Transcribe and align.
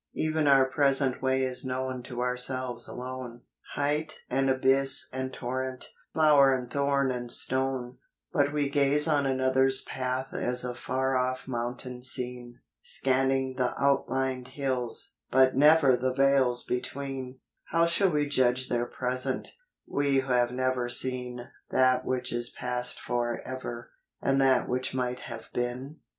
Even 0.15 0.47
our 0.47 0.65
present 0.65 1.21
way 1.21 1.43
is 1.43 1.63
known 1.63 2.01
to 2.01 2.21
ourselves 2.21 2.87
alone, 2.87 3.41
Height 3.75 4.11
and 4.31 4.49
abyss 4.49 5.07
and 5.13 5.31
torrent, 5.31 5.91
flower 6.11 6.55
and 6.55 6.71
thorn 6.71 7.11
and 7.11 7.31
stone; 7.31 7.99
But 8.33 8.51
we 8.51 8.67
gaze 8.67 9.07
on 9.07 9.27
another's 9.27 9.83
path 9.83 10.33
as 10.33 10.63
a 10.65 10.73
far 10.73 11.15
off 11.15 11.47
mountain 11.47 12.01
scene, 12.01 12.61
Scanning 12.81 13.57
the 13.57 13.79
outlined 13.79 14.47
hills, 14.47 15.13
but 15.29 15.55
never 15.55 15.95
the 15.95 16.11
vales 16.15 16.65
be¬ 16.65 16.83
tween. 16.83 17.37
COMPENSA 17.69 17.69
TIONS. 17.69 17.69
213 17.69 17.69
How 17.73 17.85
shall 17.85 18.09
we 18.09 18.25
judge 18.27 18.69
their 18.69 18.87
present, 18.87 19.49
we 19.85 20.21
who 20.21 20.33
have 20.33 20.51
never 20.51 20.89
seen 20.89 21.47
That 21.69 22.05
which 22.05 22.33
is 22.33 22.49
past 22.49 22.99
for 22.99 23.39
ever, 23.45 23.91
and 24.19 24.41
that 24.41 24.67
which 24.67 24.95
might 24.95 25.19
have 25.19 25.49
been 25.53 25.97